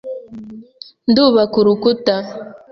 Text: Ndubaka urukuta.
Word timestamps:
Ndubaka 1.09 1.55
urukuta. 1.61 2.13